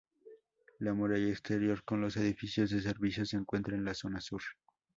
La 0.79 0.95
muralla 0.95 1.29
exterior 1.29 1.83
con 1.83 2.01
los 2.01 2.17
edificios 2.17 2.71
de 2.71 2.81
servicios 2.81 3.29
se 3.29 3.37
encuentra 3.37 3.75
en 3.75 3.85
la 3.85 3.93
zona 3.93 4.19
sur. 4.19 4.41